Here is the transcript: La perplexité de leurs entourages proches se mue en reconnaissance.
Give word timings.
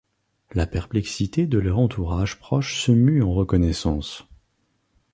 La 0.53 0.65
perplexité 0.65 1.45
de 1.45 1.59
leurs 1.59 1.77
entourages 1.77 2.39
proches 2.39 2.81
se 2.83 2.91
mue 2.91 3.21
en 3.21 3.33
reconnaissance. 3.35 4.25